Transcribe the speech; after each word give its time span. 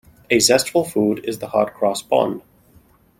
A 0.31 0.39
zestful 0.39 0.83
food 0.83 1.21
is 1.25 1.37
the 1.37 1.49
hot-cross 1.49 2.01
bun. 2.01 2.41